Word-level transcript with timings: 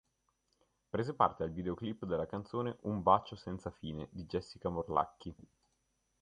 Prese 0.89 1.13
parte 1.13 1.43
al 1.43 1.51
videoclip 1.51 2.05
della 2.05 2.25
canzone 2.25 2.75
"Un 2.85 3.03
bacio 3.03 3.35
senza 3.35 3.69
fine" 3.69 4.09
di 4.11 4.25
Jessica 4.25 4.67
Morlacchi. 4.67 5.35